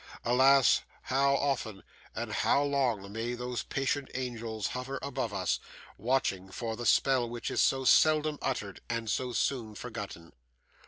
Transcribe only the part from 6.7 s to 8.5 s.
the spell which is so seldom